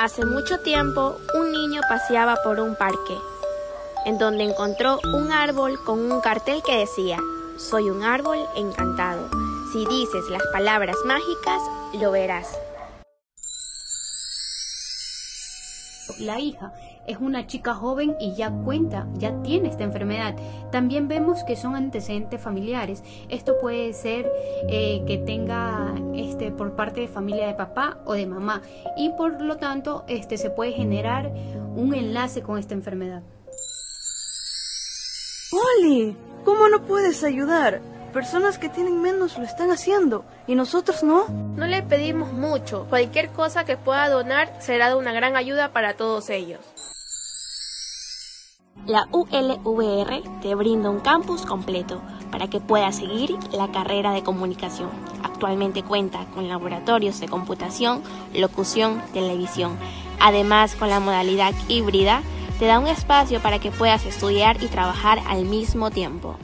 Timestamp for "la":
16.18-16.40, 48.86-49.06, 53.52-53.70, 60.90-60.98